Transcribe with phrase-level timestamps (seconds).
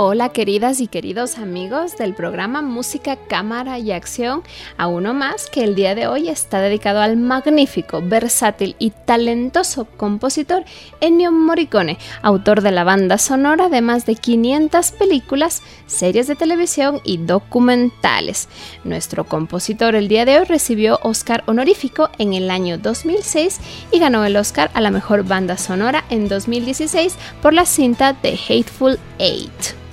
[0.00, 4.44] Hola queridas y queridos amigos del programa Música, Cámara y Acción,
[4.76, 9.86] a uno más que el día de hoy está dedicado al magnífico, versátil y talentoso
[9.86, 10.62] compositor
[11.00, 17.00] Ennio Morricone, autor de la banda sonora de más de 500 películas, series de televisión
[17.02, 18.48] y documentales.
[18.84, 23.58] Nuestro compositor el día de hoy recibió Oscar honorífico en el año 2006
[23.90, 28.38] y ganó el Oscar a la mejor banda sonora en 2016 por la cinta The
[28.48, 29.87] Hateful Eight.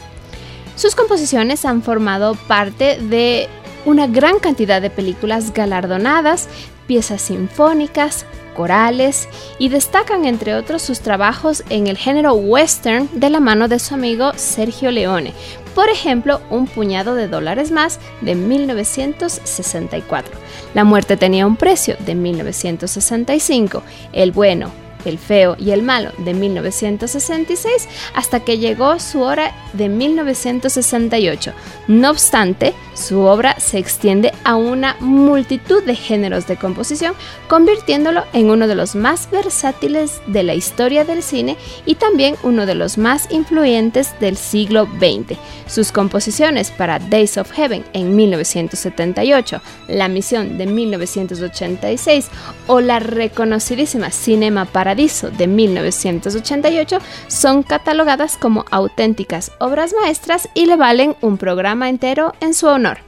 [0.75, 3.47] Sus composiciones han formado parte de
[3.85, 6.49] una gran cantidad de películas galardonadas,
[6.87, 9.27] piezas sinfónicas, corales
[9.59, 13.93] y destacan entre otros sus trabajos en el género western de la mano de su
[13.93, 15.33] amigo Sergio Leone.
[15.75, 20.33] Por ejemplo, Un puñado de dólares más de 1964.
[20.73, 23.83] La muerte tenía un precio de 1965.
[24.13, 24.71] El bueno,
[25.09, 31.53] el feo y el malo de 1966 hasta que llegó su hora de 1968.
[31.87, 37.13] No obstante, su obra se extiende a una multitud de géneros de composición,
[37.47, 42.65] convirtiéndolo en uno de los más versátiles de la historia del cine y también uno
[42.65, 45.37] de los más influyentes del siglo XX.
[45.67, 52.27] Sus composiciones para Days of Heaven en 1978, La Misión de 1986
[52.67, 54.65] o la reconocidísima Cinema
[54.95, 62.53] De 1988 son catalogadas como auténticas obras maestras y le valen un programa entero en
[62.53, 62.99] su honor.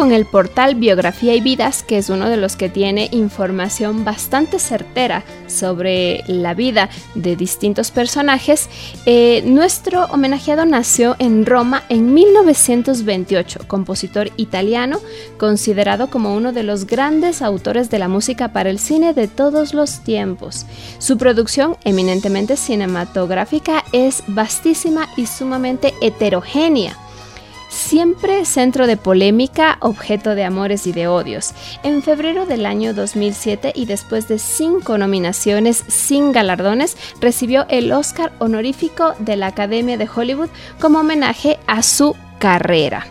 [0.00, 4.58] Con el portal Biografía y Vidas, que es uno de los que tiene información bastante
[4.58, 8.70] certera sobre la vida de distintos personajes,
[9.04, 15.00] eh, nuestro homenajeado nació en Roma en 1928, compositor italiano,
[15.36, 19.74] considerado como uno de los grandes autores de la música para el cine de todos
[19.74, 20.64] los tiempos.
[20.98, 26.96] Su producción, eminentemente cinematográfica, es vastísima y sumamente heterogénea
[27.70, 31.52] siempre centro de polémica, objeto de amores y de odios.
[31.82, 38.32] En febrero del año 2007 y después de cinco nominaciones sin galardones, recibió el Oscar
[38.38, 43.06] honorífico de la Academia de Hollywood como homenaje a su carrera.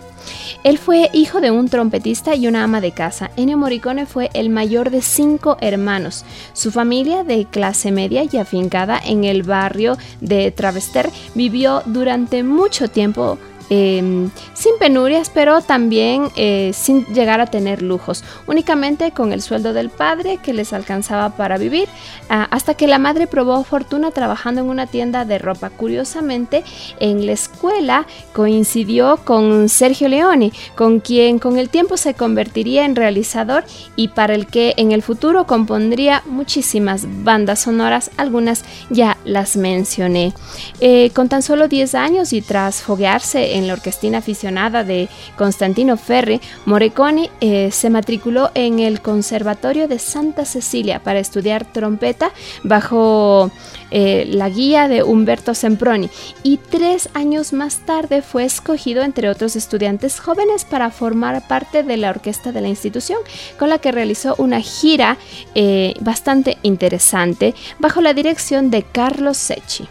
[0.63, 3.31] Él fue hijo de un trompetista y una ama de casa.
[3.38, 6.25] Ennio Morricone fue el mayor de cinco hermanos.
[6.53, 12.89] Su familia, de clase media y afincada en el barrio de Travester, vivió durante mucho
[12.89, 13.38] tiempo
[13.71, 19.74] Em, sin penurias, pero también eh, sin llegar a tener lujos, únicamente con el sueldo
[19.74, 21.88] del padre que les alcanzaba para vivir,
[22.30, 25.69] ah, hasta que la madre probó fortuna trabajando en una tienda de ropa.
[25.69, 26.63] Curiosamente,
[27.00, 32.95] en la escuela coincidió con Sergio Leone, con quien con el tiempo se convertiría en
[32.95, 39.57] realizador y para el que en el futuro compondría muchísimas bandas sonoras, algunas ya las
[39.57, 40.33] mencioné.
[40.80, 45.97] Eh, con tan solo 10 años y tras foguearse en la orquestina aficionada de Constantino
[45.97, 52.31] Ferri, Morricone eh, se matriculó en el Conservatorio de Santa Cecilia para estudiar trompeta
[52.63, 53.51] bajo
[53.91, 56.09] eh, la guía de Umberto Semproni.
[56.44, 61.97] Y tres años más tarde fue escogido entre otros estudiantes jóvenes para formar parte de
[61.97, 63.19] la orquesta de la institución
[63.57, 65.17] con la que realizó una gira
[65.56, 69.88] eh, bastante interesante bajo la dirección de Carlos Secchi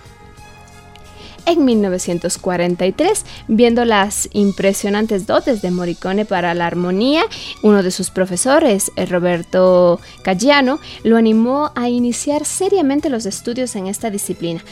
[1.48, 7.22] en 1943, viendo las impresionantes dotes de Morricone para la armonía,
[7.62, 13.86] uno de sus profesores, eh, Roberto Caggiano, lo animó a iniciar seriamente los estudios en
[13.86, 14.62] esta disciplina.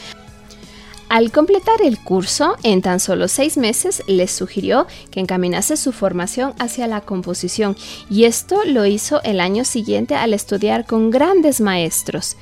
[1.09, 6.53] Al completar el curso, en tan solo seis meses, les sugirió que encaminase su formación
[6.59, 7.77] hacia la composición
[8.09, 12.35] y esto lo hizo el año siguiente al estudiar con grandes maestros.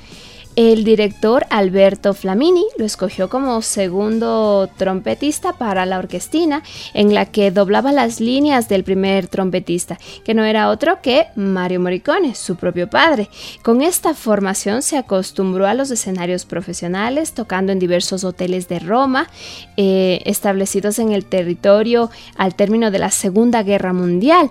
[0.56, 6.62] El director Alberto Flamini lo escogió como segundo trompetista para la orquestina,
[6.94, 11.80] en la que doblaba las líneas del primer trompetista, que no era otro que Mario
[11.80, 13.28] Morricone, su propio padre.
[13.62, 19.28] Con esta formación se acostumbró a los escenarios profesionales, tocando en diversos hoteles de Roma,
[19.76, 24.50] eh, establecidos en el territorio al término de la Segunda Guerra Mundial.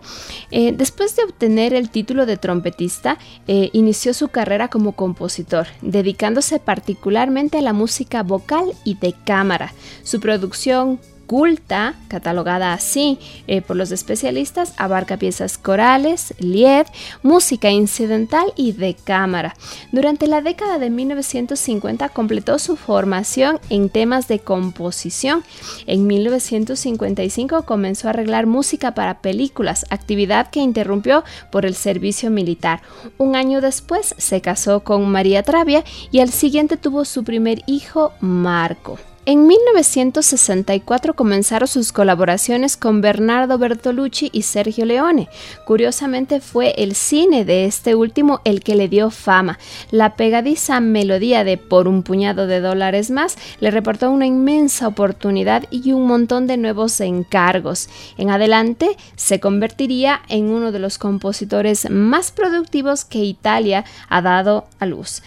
[0.51, 3.17] Eh, después de obtener el título de trompetista,
[3.47, 5.65] eh, inició su carrera como compositor
[5.95, 9.73] dedicándose particularmente a la música vocal y de cámara.
[10.03, 16.85] Su producción culta, catalogada así eh, por los especialistas, abarca piezas corales, lied,
[17.23, 19.55] música incidental y de cámara.
[19.91, 25.43] Durante la década de 1950 completó su formación en temas de composición.
[25.87, 32.81] En 1955 comenzó a arreglar música para películas, actividad que interrumpió por el servicio militar.
[33.17, 38.13] Un año después se casó con María Travia y al siguiente tuvo su primer hijo,
[38.19, 38.97] Marco.
[39.27, 45.29] En 1964 comenzaron sus colaboraciones con Bernardo Bertolucci y Sergio Leone.
[45.65, 49.57] Curiosamente fue el cine de este último el que le dio fama.
[49.89, 55.63] La pegadiza melodía de Por un puñado de dólares más le reportó una inmensa oportunidad
[55.71, 57.89] y un montón de nuevos encargos.
[58.19, 64.67] En adelante se convertiría en uno de los compositores más productivos que Italia ha dado
[64.77, 65.23] a luz.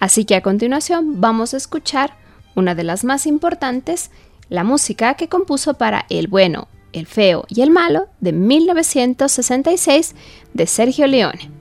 [0.00, 2.27] Así que a continuación vamos a escuchar
[2.58, 4.10] una de las más importantes,
[4.48, 10.14] la música que compuso para El bueno, el feo y el malo de 1966
[10.54, 11.57] de Sergio Leone.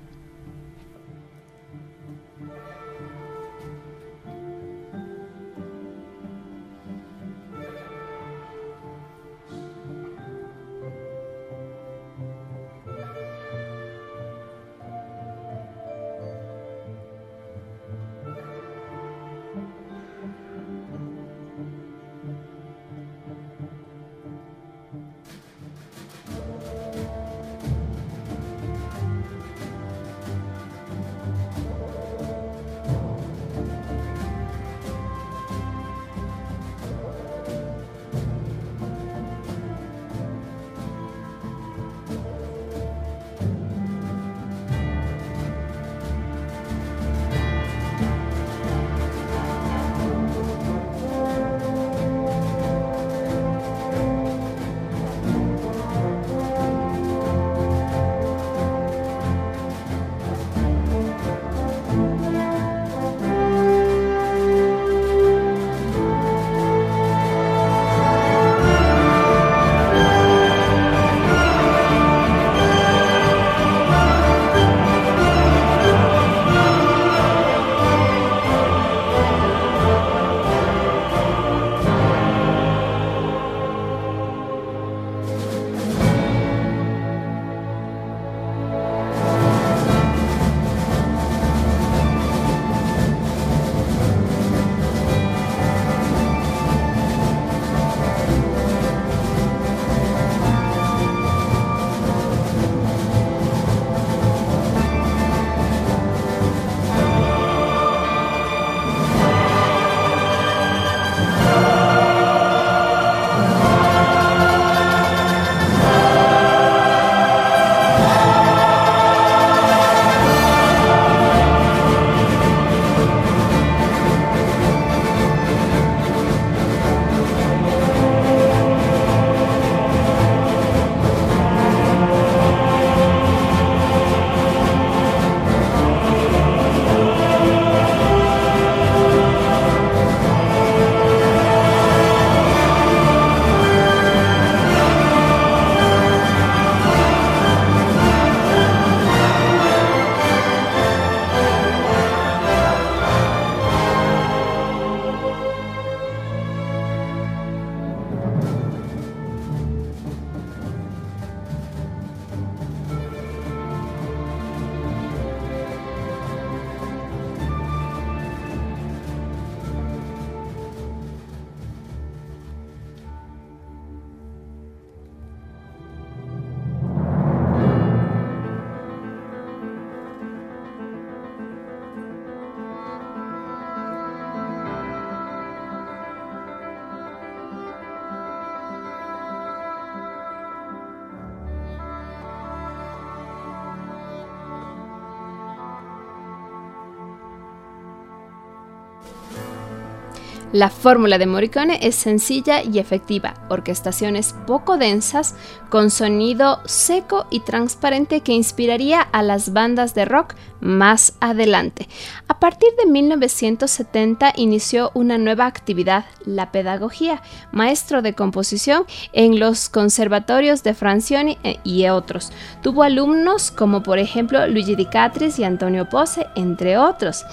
[200.57, 205.35] La fórmula de Morricone es sencilla y efectiva, orquestaciones poco densas,
[205.69, 211.87] con sonido seco y transparente que inspiraría a las bandas de rock más adelante.
[212.27, 217.21] A partir de 1970 inició una nueva actividad, la pedagogía,
[217.51, 222.31] maestro de composición en los conservatorios de Francioni eh, y otros.
[222.63, 227.25] Tuvo alumnos como por ejemplo Luigi Di Catris y Antonio Pose, entre otros.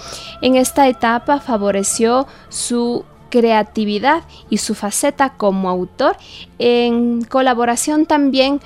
[0.43, 6.17] En esta etapa favoreció su creatividad y su faceta como autor
[6.61, 8.61] en colaboración también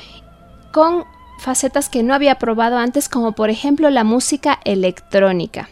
[0.75, 1.05] con
[1.39, 5.71] facetas que no había probado antes como por ejemplo la música electrónica.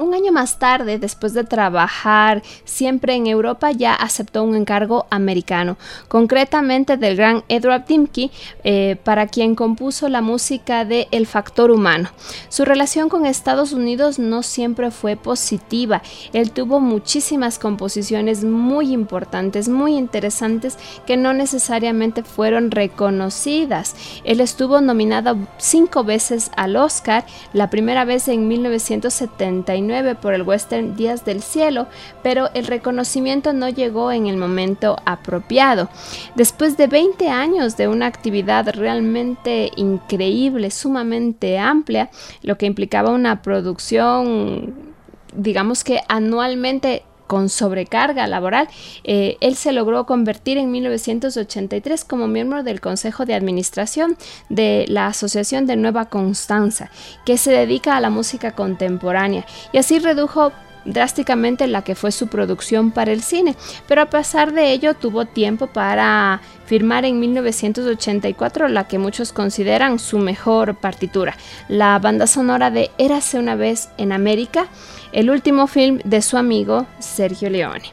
[0.00, 5.76] Un año más tarde, después de trabajar siempre en Europa, ya aceptó un encargo americano,
[6.08, 8.30] concretamente del gran Edward Dimke,
[8.64, 12.08] eh, para quien compuso la música de El Factor Humano.
[12.48, 16.00] Su relación con Estados Unidos no siempre fue positiva.
[16.32, 23.94] Él tuvo muchísimas composiciones muy importantes, muy interesantes, que no necesariamente fueron reconocidas.
[24.24, 29.89] Él estuvo nominado cinco veces al Oscar, la primera vez en 1979
[30.20, 31.86] por el western Días del Cielo,
[32.22, 35.88] pero el reconocimiento no llegó en el momento apropiado.
[36.34, 42.10] Después de 20 años de una actividad realmente increíble, sumamente amplia,
[42.42, 44.90] lo que implicaba una producción
[45.32, 48.66] digamos que anualmente con sobrecarga laboral,
[49.04, 54.16] eh, él se logró convertir en 1983 como miembro del Consejo de Administración
[54.48, 56.90] de la Asociación de Nueva Constanza,
[57.24, 60.50] que se dedica a la música contemporánea, y así redujo
[60.84, 63.54] drásticamente la que fue su producción para el cine,
[63.86, 70.00] pero a pesar de ello tuvo tiempo para firmar en 1984 la que muchos consideran
[70.00, 71.36] su mejor partitura,
[71.68, 74.66] la banda sonora de Érase una vez en América,
[75.12, 77.92] el último film de su amigo Sergio Leone.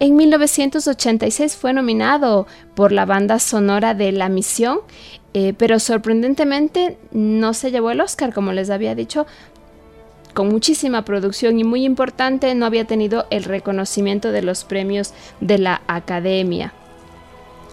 [0.00, 4.80] En 1986 fue nominado por la banda sonora de La Misión,
[5.32, 9.26] eh, pero sorprendentemente no se llevó el Oscar, como les había dicho,
[10.34, 15.58] con muchísima producción y muy importante, no había tenido el reconocimiento de los premios de
[15.58, 16.72] la Academia.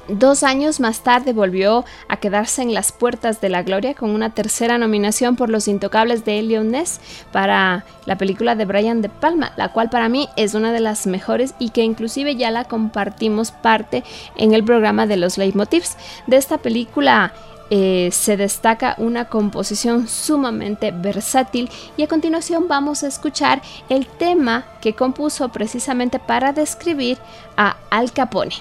[0.10, 4.32] Dos años más tarde volvió a quedarse en las puertas de la gloria con una
[4.32, 7.00] tercera nominación por Los Intocables de Elliot Ness
[7.32, 11.06] para la película de Brian De Palma, la cual para mí es una de las
[11.06, 14.04] mejores y que inclusive ya la compartimos parte
[14.36, 15.96] en el programa de los leitmotivs.
[16.26, 17.32] De esta película
[17.70, 24.66] eh, se destaca una composición sumamente versátil y a continuación vamos a escuchar el tema
[24.82, 27.20] que compuso precisamente para describir
[27.58, 28.56] a Al Capone.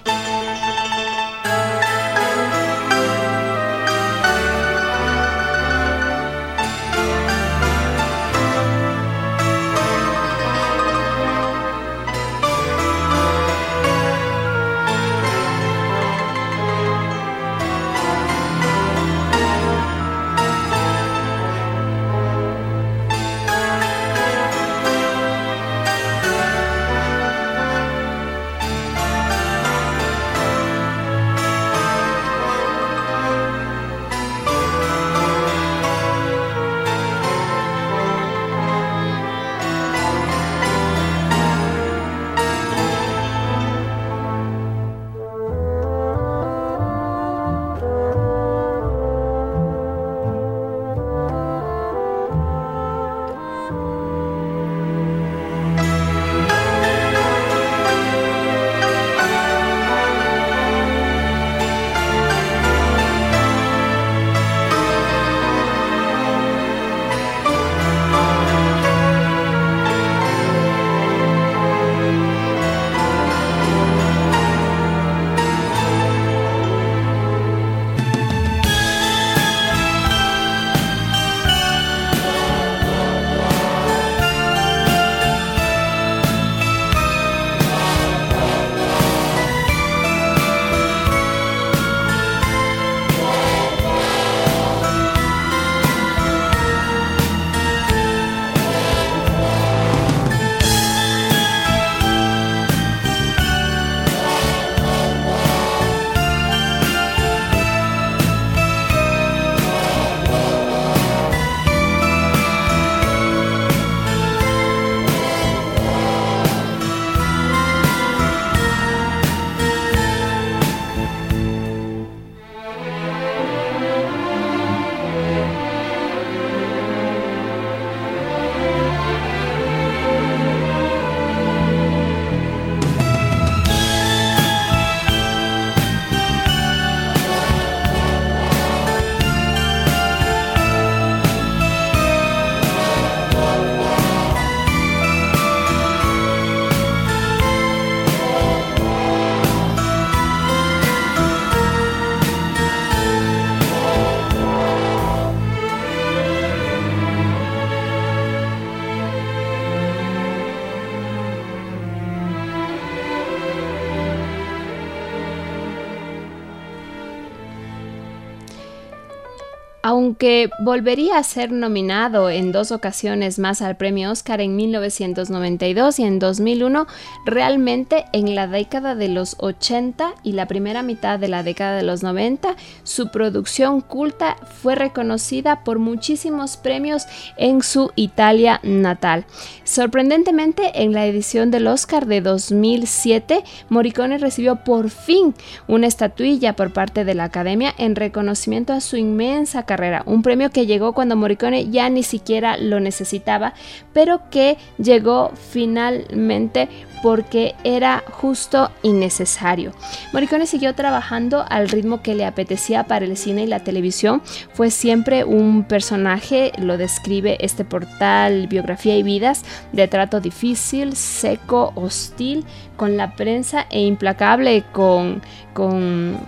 [170.08, 176.04] Aunque volvería a ser nominado en dos ocasiones más al premio Oscar en 1992 y
[176.04, 176.86] en 2001,
[177.26, 181.82] realmente en la década de los 80 y la primera mitad de la década de
[181.82, 187.04] los 90, su producción culta fue reconocida por muchísimos premios
[187.36, 189.26] en su Italia natal.
[189.64, 195.34] Sorprendentemente, en la edición del Oscar de 2007, Morricone recibió por fin
[195.66, 200.50] una estatuilla por parte de la Academia en reconocimiento a su inmensa carrera, un premio
[200.50, 203.54] que llegó cuando Morricone ya ni siquiera lo necesitaba,
[203.92, 206.68] pero que llegó finalmente
[207.02, 209.72] porque era justo y necesario.
[210.12, 214.22] Morricone siguió trabajando al ritmo que le apetecía para el cine y la televisión.
[214.52, 221.72] Fue siempre un personaje, lo describe este portal Biografía y Vidas, de trato difícil, seco,
[221.74, 222.44] hostil
[222.76, 225.22] con la prensa e implacable con,
[225.54, 226.18] con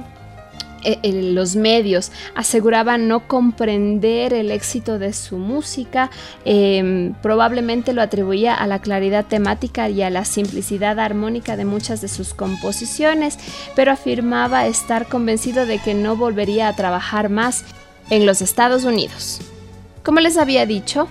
[0.83, 0.99] eh,
[1.35, 6.11] los medios aseguraban no comprender el éxito de su música,
[6.45, 12.01] em, probablemente lo atribuía a la claridad temática y a la simplicidad armónica de muchas
[12.01, 13.39] de sus composiciones,
[13.77, 17.65] pero afirmaba estar convencido de que no volvería a trabajar más
[18.11, 19.41] en los Estados Unidos.
[20.03, 21.09] Como les había dicho,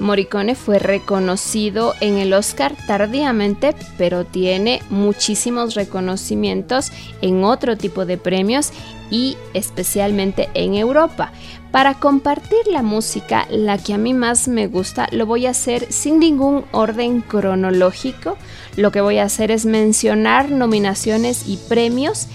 [0.00, 6.90] Morricone fue reconocido en el Oscar tardíamente, pero tiene muchísimos reconocimientos
[7.20, 8.72] en otro tipo de premios
[9.10, 11.32] y especialmente en Europa.
[11.70, 15.90] Para compartir la música, la que a mí más me gusta, lo voy a hacer
[15.90, 18.36] sin ningún orden cronológico.
[18.76, 22.26] Lo que voy a hacer es mencionar nominaciones y premios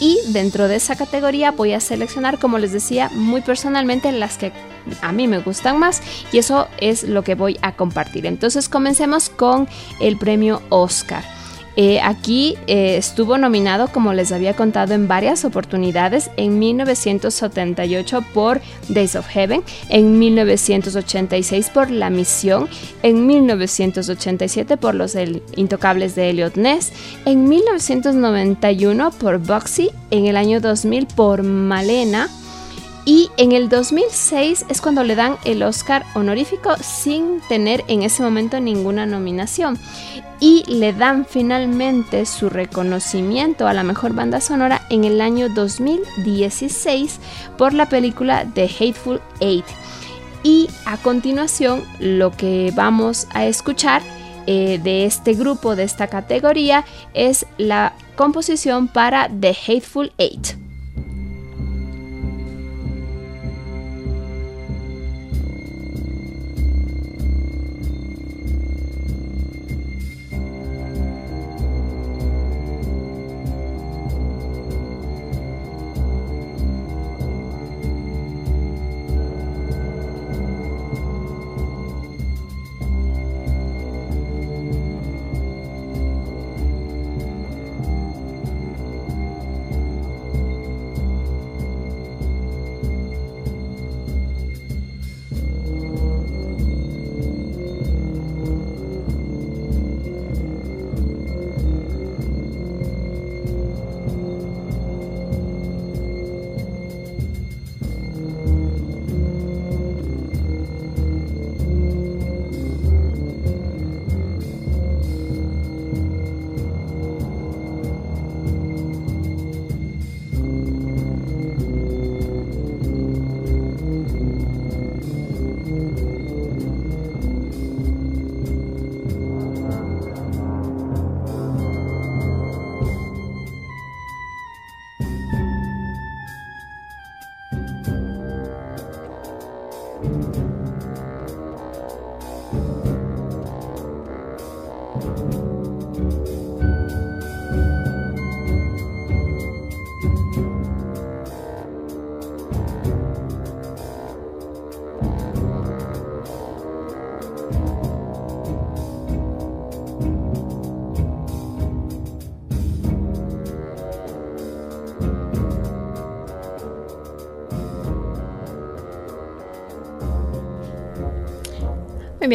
[0.00, 4.52] y dentro de esa categoría voy a seleccionar, como les decía, muy personalmente las que
[5.02, 8.26] a mí me gustan más y eso es lo que voy a compartir.
[8.26, 9.68] Entonces comencemos con
[10.00, 11.24] el premio Oscar.
[11.76, 18.60] Eh, aquí eh, estuvo nominado, como les había contado, en varias oportunidades, en 1978 por
[18.88, 22.68] Days of Heaven, en 1986 por La Misión,
[23.02, 25.16] en 1987 por Los
[25.56, 26.92] Intocables de Elliot Ness,
[27.24, 32.28] en 1991 por Boxy, en el año 2000 por Malena,
[33.04, 38.22] y en el 2006 es cuando le dan el Oscar honorífico sin tener en ese
[38.22, 39.78] momento ninguna nominación.
[40.40, 47.20] Y le dan finalmente su reconocimiento a la mejor banda sonora en el año 2016
[47.56, 49.64] por la película The Hateful Eight.
[50.42, 54.02] Y a continuación lo que vamos a escuchar
[54.46, 60.63] eh, de este grupo, de esta categoría, es la composición para The Hateful Eight.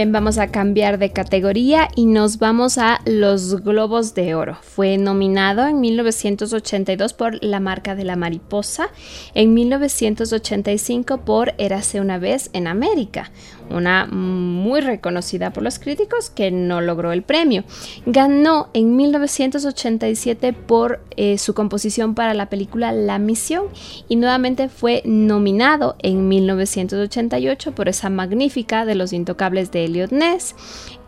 [0.05, 4.57] Vamos a cambiar de categoría y nos vamos a los Globos de Oro.
[4.61, 8.89] Fue nominado en 1982 por La marca de la mariposa,
[9.33, 13.31] en 1985 por Érase una vez en América,
[13.69, 17.63] una muy reconocida por los críticos que no logró el premio.
[18.05, 23.65] Ganó en 1987 por eh, su composición para la película La Misión
[24.07, 30.55] y nuevamente fue nominado en 1988 por esa magnífica de los intocables de Elliot Ness,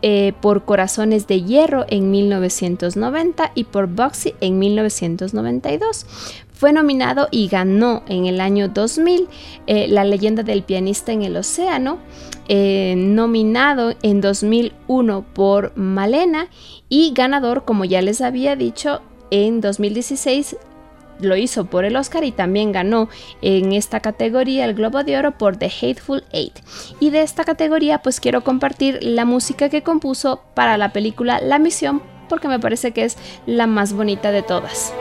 [0.02, 6.06] eh, por Corazones de Hierro en 1990 y por Boxy en 1992.
[6.62, 9.26] Fue nominado y ganó en el año 2000
[9.66, 11.98] eh, La leyenda del pianista en el océano,
[12.46, 16.46] eh, nominado en 2001 por Malena
[16.88, 20.56] y ganador, como ya les había dicho, en 2016
[21.18, 23.08] lo hizo por el Oscar y también ganó
[23.40, 26.60] en esta categoría el Globo de Oro por The Hateful Eight.
[27.00, 31.58] Y de esta categoría pues quiero compartir la música que compuso para la película La
[31.58, 34.94] Misión porque me parece que es la más bonita de todas.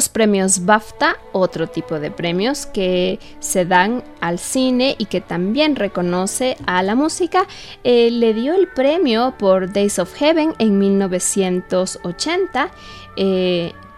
[0.00, 5.76] Los premios BAFTA, otro tipo de premios que se dan al cine y que también
[5.76, 7.46] reconoce a la música,
[7.84, 12.70] eh, le dio el premio por Days of Heaven en 1980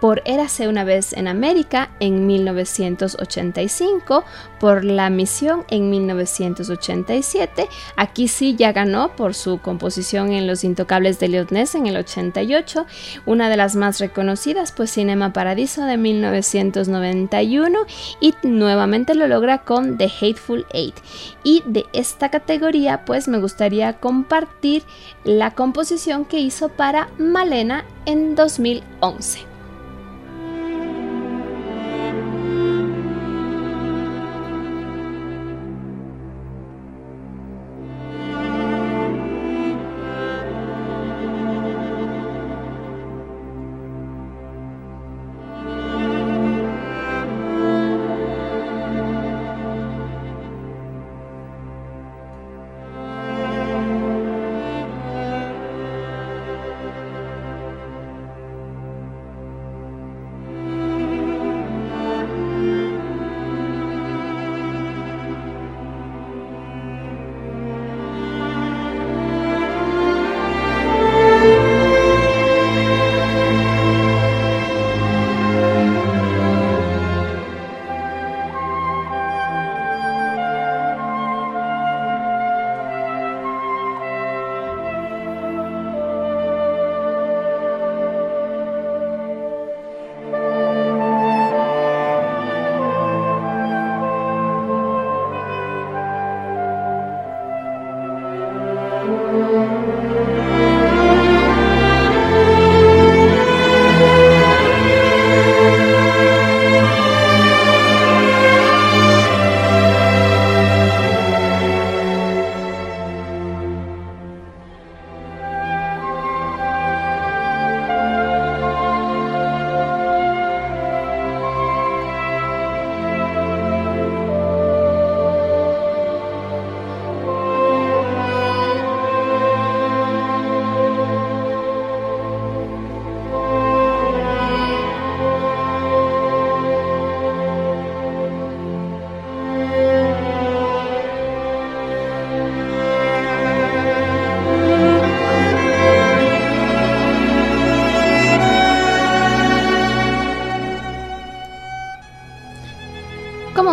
[0.03, 4.25] por Érase una vez en América en 1985,
[4.59, 7.69] por La Misión en 1987.
[7.95, 12.85] Aquí sí ya ganó por su composición en Los Intocables de Ness en el 88,
[13.27, 17.79] una de las más reconocidas, pues Cinema Paradiso de 1991
[18.21, 20.97] y nuevamente lo logra con The Hateful Eight.
[21.45, 24.83] Y de esta categoría, pues me gustaría compartir
[25.23, 29.52] la composición que hizo para Malena en 2011.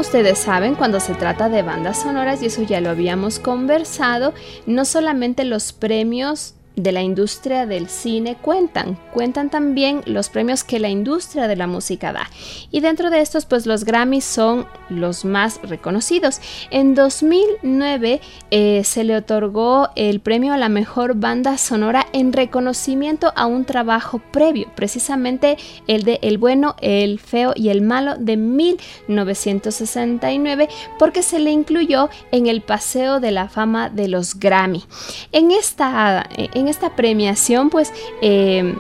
[0.10, 4.34] Ustedes saben, cuando se trata de bandas sonoras, y eso ya lo habíamos conversado,
[4.66, 8.98] no solamente los premios de la industria del cine cuentan.
[9.14, 12.28] Cuentan también los premios que la industria de la música da.
[12.72, 16.40] Y dentro de estos, pues los Grammys son los más reconocidos.
[16.70, 23.34] En 2009 eh, se le otorgó el premio a la mejor banda sonora en reconocimiento
[23.36, 28.38] a un trabajo previo, precisamente el de El bueno, el feo y el malo de
[28.38, 34.86] 1969, porque se le incluyó en el Paseo de la Fama de los Grammy.
[35.32, 37.94] En esta, en esta premiación, pues...
[38.22, 38.76] Eh,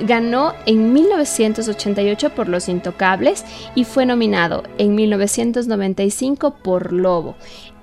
[0.00, 7.36] ganó en 1988 por Los Intocables y fue nominado en 1995 por Lobo.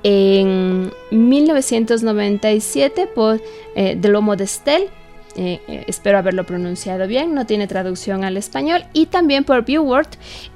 [0.03, 3.41] En 1997 por
[3.75, 4.89] eh, The Lomo de Stel
[5.35, 10.07] eh, espero haberlo pronunciado bien, no tiene traducción al español, y también por Viewword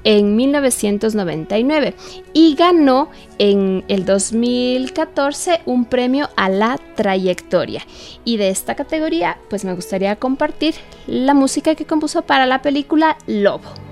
[0.04, 1.94] en 1999
[2.32, 7.82] y ganó en el 2014 un premio a la trayectoria.
[8.24, 10.74] Y de esta categoría, pues me gustaría compartir
[11.06, 13.89] la música que compuso para la película Lobo.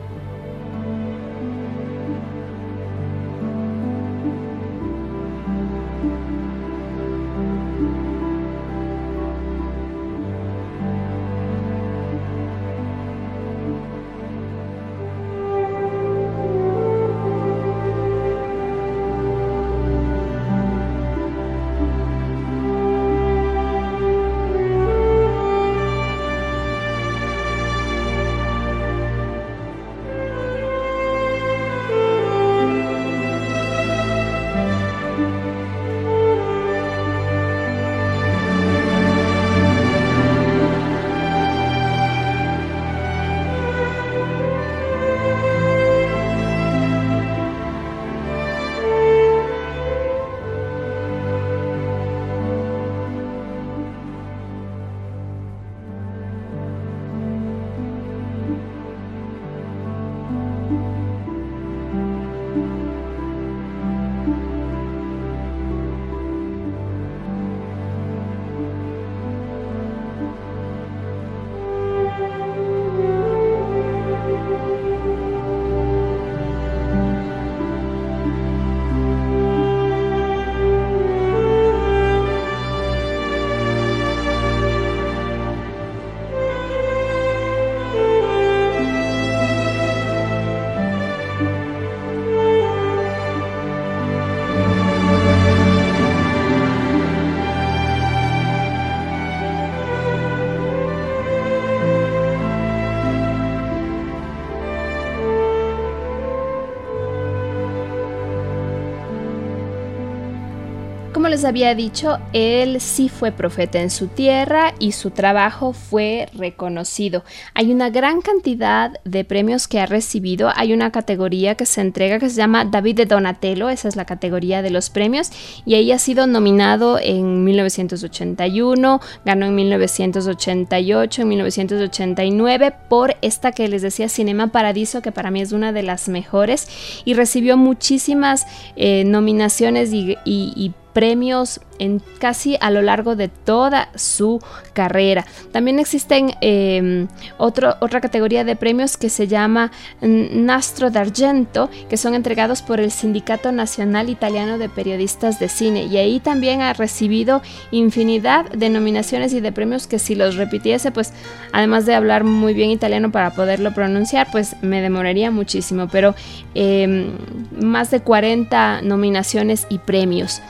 [111.28, 117.24] Les había dicho, él sí fue profeta en su tierra y su trabajo fue reconocido.
[117.54, 120.50] Hay una gran cantidad de premios que ha recibido.
[120.54, 124.04] Hay una categoría que se entrega que se llama David de Donatello, esa es la
[124.04, 125.30] categoría de los premios,
[125.64, 133.68] y ahí ha sido nominado en 1981, ganó en 1988, en 1989 por esta que
[133.68, 138.46] les decía Cinema Paradiso, que para mí es una de las mejores, y recibió muchísimas
[138.76, 144.40] eh, nominaciones y premios en casi a lo largo de toda su
[144.72, 145.24] carrera.
[145.52, 149.70] También existen em, otra categoría de premios que se llama
[150.00, 155.84] Nastro d'Argento, que son entregados por el Sindicato Nacional Italiano de Periodistas de Cine.
[155.84, 160.90] Y ahí también ha recibido infinidad de nominaciones y de premios que si los repitiese,
[160.90, 161.12] pues
[161.52, 165.88] además de hablar muy bien italiano para poderlo pronunciar, pues me demoraría muchísimo.
[165.88, 166.14] Pero
[166.54, 167.12] em,
[167.52, 170.40] más de 40 nominaciones y premios.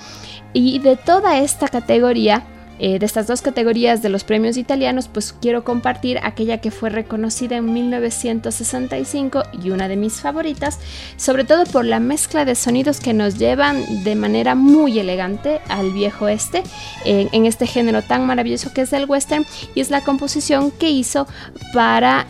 [0.60, 2.42] Y de toda esta categoría,
[2.80, 6.90] eh, de estas dos categorías de los premios italianos, pues quiero compartir aquella que fue
[6.90, 10.80] reconocida en 1965 y una de mis favoritas,
[11.16, 15.92] sobre todo por la mezcla de sonidos que nos llevan de manera muy elegante al
[15.92, 16.64] viejo este,
[17.04, 19.46] en este género tan maravilloso que es el western,
[19.76, 21.28] y es la composición que hizo
[21.72, 22.26] para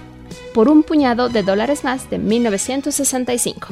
[0.53, 3.69] Por un puñado de dólares más de 1965.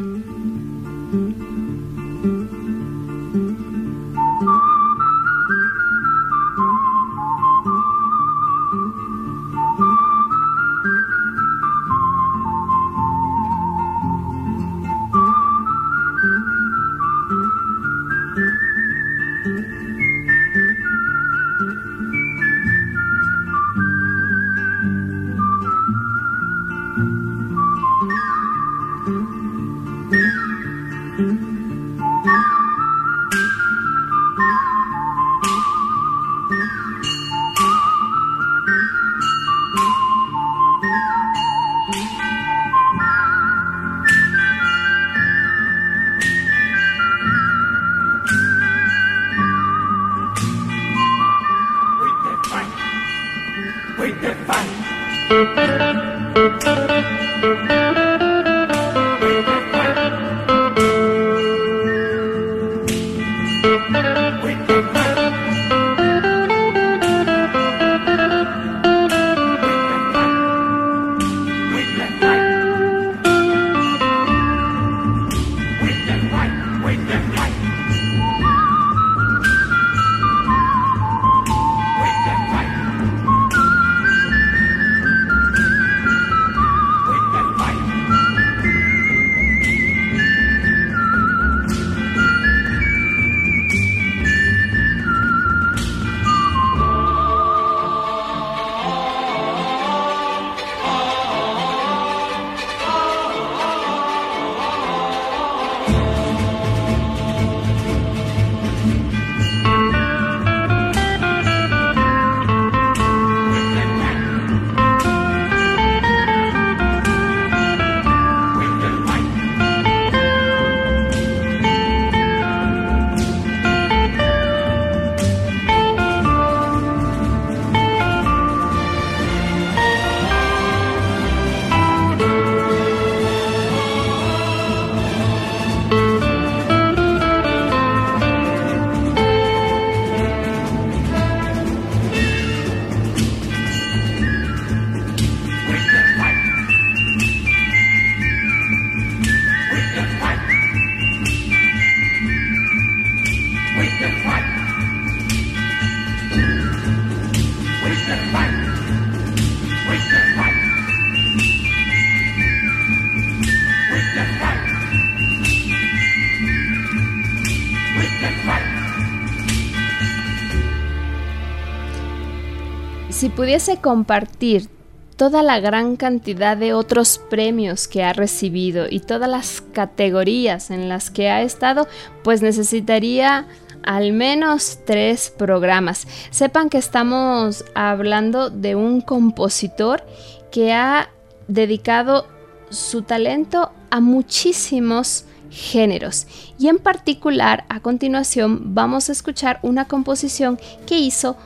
[173.36, 174.70] Pudiese compartir
[175.16, 180.88] toda la gran cantidad de otros premios que ha recibido y todas las categorías en
[180.88, 181.86] las que ha estado,
[182.24, 183.46] pues necesitaría
[183.82, 186.06] al menos tres programas.
[186.30, 190.02] Sepan que estamos hablando de un compositor
[190.50, 191.10] que ha
[191.46, 192.26] dedicado
[192.70, 196.26] su talento a muchísimos géneros
[196.58, 201.36] y en particular a continuación vamos a escuchar una composición que hizo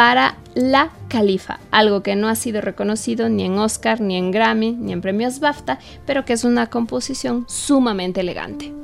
[0.00, 4.72] para La Califa, algo que no ha sido reconocido ni en Oscar, ni en Grammy,
[4.72, 8.79] ni en premios BAFTA, pero que es una composición sumamente elegante.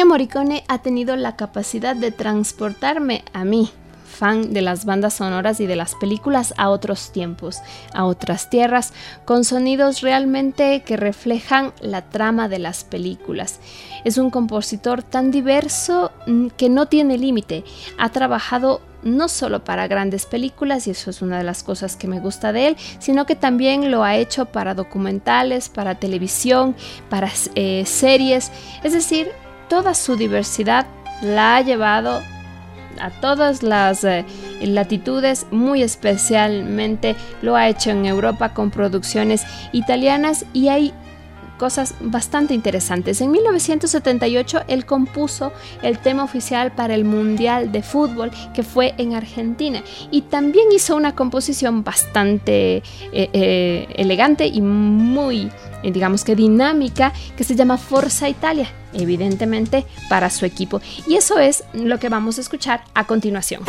[0.00, 3.70] Ennio Morricone ha tenido la capacidad de transportarme a mí,
[4.06, 7.58] fan de las bandas sonoras y de las películas a otros tiempos,
[7.92, 8.94] a otras tierras,
[9.26, 13.60] con sonidos realmente que reflejan la trama de las películas.
[14.06, 17.62] Es un compositor tan diverso mm, que no tiene límite.
[17.98, 22.08] Ha trabajado no solo para grandes películas, y eso es una de las cosas que
[22.08, 26.74] me gusta de él, sino que también lo ha hecho para documentales, para televisión,
[27.10, 28.50] para eh, series,
[28.82, 29.28] es decir,
[29.70, 30.86] toda su diversidad
[31.22, 32.20] la ha llevado
[33.00, 34.26] a todas las eh,
[34.60, 39.42] latitudes, muy especialmente lo ha hecho en Europa con producciones
[39.72, 40.92] italianas y hay
[41.60, 43.20] cosas bastante interesantes.
[43.20, 45.52] En 1978 él compuso
[45.82, 50.96] el tema oficial para el Mundial de Fútbol que fue en Argentina y también hizo
[50.96, 52.82] una composición bastante eh,
[53.12, 55.50] eh, elegante y muy,
[55.82, 60.80] digamos que dinámica que se llama Forza Italia, evidentemente para su equipo.
[61.06, 63.64] Y eso es lo que vamos a escuchar a continuación.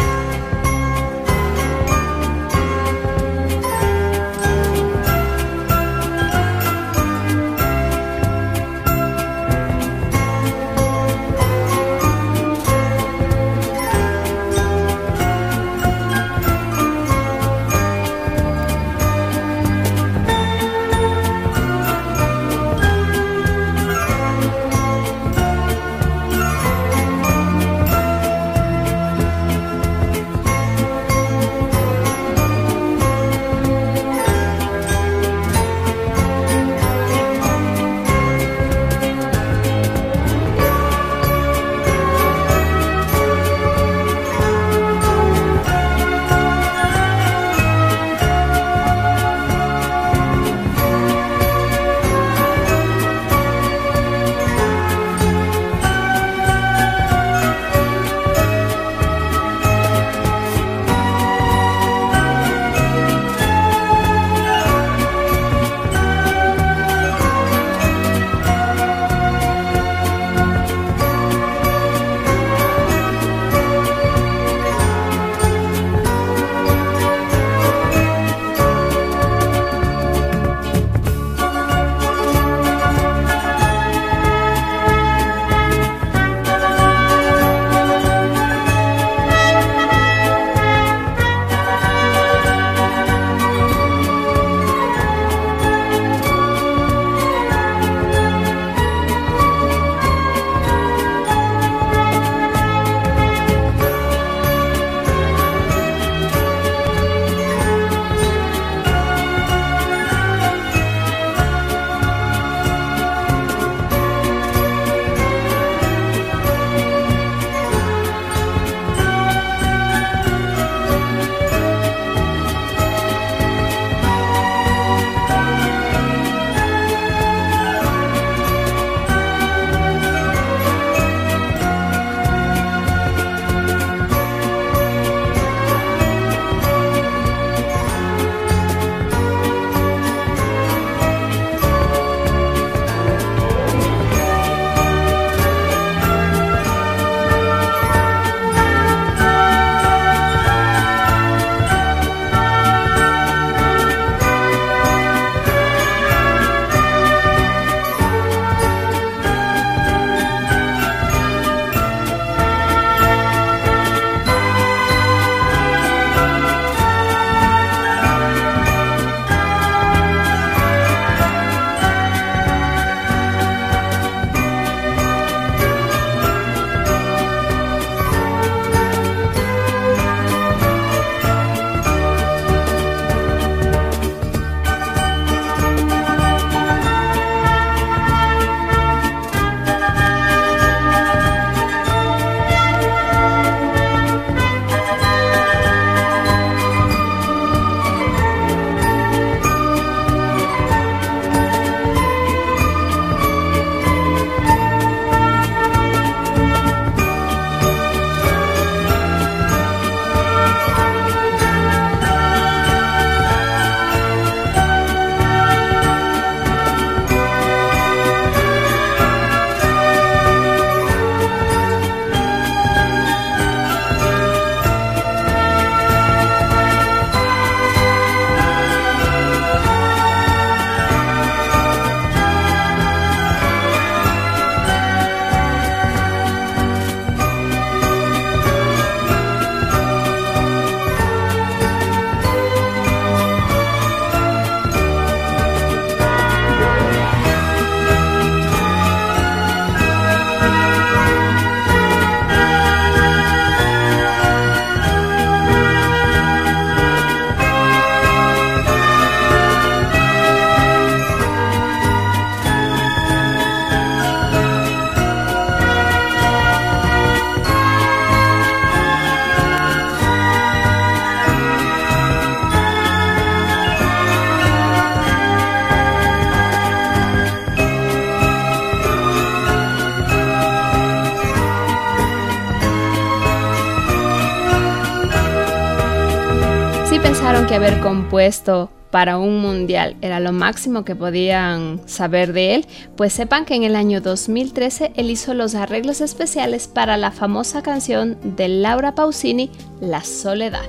[287.62, 292.66] Haber compuesto para un mundial era lo máximo que podían saber de él,
[292.98, 297.62] pues sepan que en el año 2013 él hizo los arreglos especiales para la famosa
[297.62, 300.66] canción de Laura Pausini, La Soledad.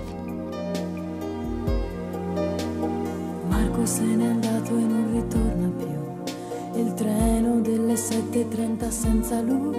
[5.12, 6.80] Ritorna più.
[6.80, 9.76] Il treno delle 7.30 senza lui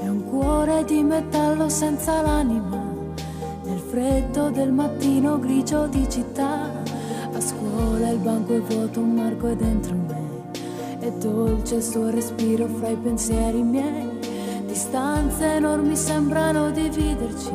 [0.00, 2.85] è un cuore metallo.
[3.96, 6.70] Freddo del mattino grigio di città
[7.32, 10.50] a scuola il banco è vuoto, un marco è dentro me.
[10.98, 14.18] È dolce il suo respiro fra i pensieri miei.
[14.66, 17.52] Distanze enormi sembrano dividerci,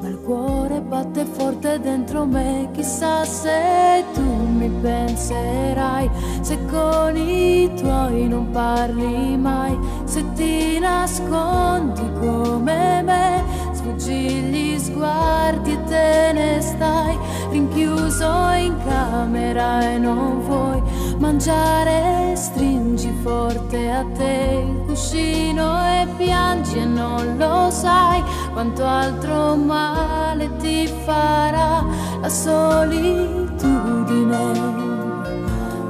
[0.00, 2.70] ma il cuore batte forte dentro me.
[2.72, 6.08] Chissà se tu mi penserai,
[6.40, 13.44] se con i tuoi non parli mai, se ti nascondi come me,
[13.90, 17.18] sfuggi gli sguardi e te ne stai
[17.50, 20.80] rinchiuso in camera e non vuoi
[21.18, 28.22] mangiare, stringi forte a te il cuscino e piangi e non lo sai
[28.52, 31.84] quanto altro male ti farà
[32.20, 33.58] la solitudine.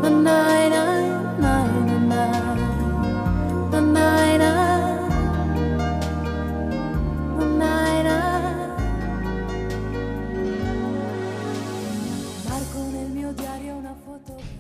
[0.00, 1.69] Nanai, nai, nai,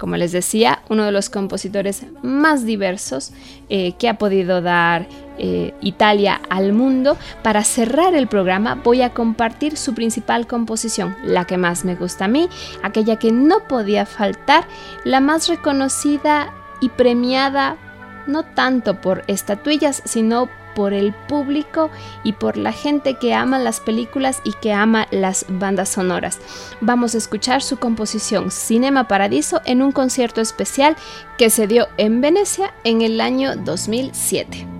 [0.00, 3.32] Como les decía, uno de los compositores más diversos
[3.68, 7.18] eh, que ha podido dar eh, Italia al mundo.
[7.42, 12.24] Para cerrar el programa voy a compartir su principal composición, la que más me gusta
[12.24, 12.48] a mí,
[12.82, 14.66] aquella que no podía faltar,
[15.04, 17.76] la más reconocida y premiada
[18.26, 21.90] no tanto por estatuillas, sino por el público
[22.24, 26.38] y por la gente que ama las películas y que ama las bandas sonoras.
[26.80, 30.96] Vamos a escuchar su composición Cinema Paradiso en un concierto especial
[31.38, 34.79] que se dio en Venecia en el año 2007.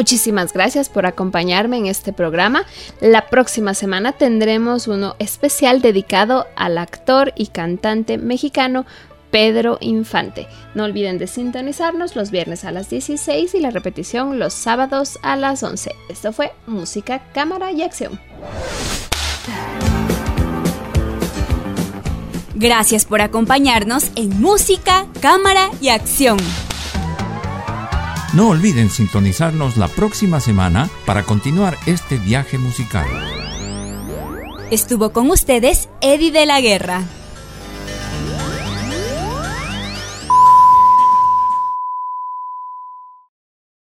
[0.00, 2.64] Muchísimas gracias por acompañarme en este programa.
[3.02, 8.86] La próxima semana tendremos uno especial dedicado al actor y cantante mexicano
[9.30, 10.46] Pedro Infante.
[10.74, 15.36] No olviden de sintonizarnos los viernes a las 16 y la repetición los sábados a
[15.36, 15.94] las 11.
[16.08, 18.18] Esto fue Música, Cámara y Acción.
[22.54, 26.38] Gracias por acompañarnos en Música, Cámara y Acción.
[28.32, 33.08] No olviden sintonizarnos la próxima semana para continuar este viaje musical.
[34.70, 37.02] Estuvo con ustedes Eddie de la Guerra.